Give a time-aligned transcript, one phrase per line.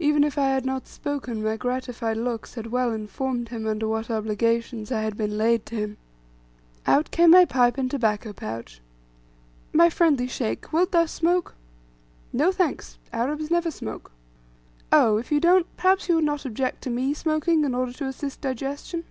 [0.00, 4.10] Even if I had not spoken, my gratified looks had well informed him, under what
[4.10, 5.98] obligations I had been laid to him.
[6.84, 8.80] Out came my pipe and tobacco pouch.
[9.72, 11.54] "My friendly Sheikh, wilt thou smoke?"
[12.32, 12.98] "No, thanks!
[13.12, 14.10] Arabs never smoke."
[14.90, 18.06] "Oh, if you don't, perhaps you would not object to me smoking, in order to
[18.06, 19.04] assist digestion?"